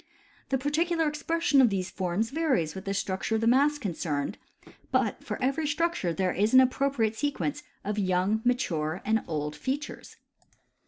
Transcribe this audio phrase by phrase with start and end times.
[0.49, 4.39] The particular expression of these forms varies with the structure of the mass concerned;
[4.91, 10.15] but for every structure there is an appropriate sequence of young, mature, and old features.